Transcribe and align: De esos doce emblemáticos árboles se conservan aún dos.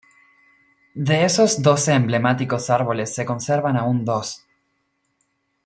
De 0.95 1.25
esos 1.25 1.61
doce 1.61 1.93
emblemáticos 1.93 2.71
árboles 2.71 3.13
se 3.13 3.23
conservan 3.23 3.77
aún 3.77 4.03
dos. 4.03 4.47